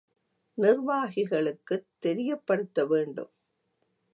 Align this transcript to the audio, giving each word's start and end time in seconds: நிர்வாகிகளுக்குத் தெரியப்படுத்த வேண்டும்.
நிர்வாகிகளுக்குத் 0.57 1.87
தெரியப்படுத்த 1.99 2.85
வேண்டும். 2.85 3.31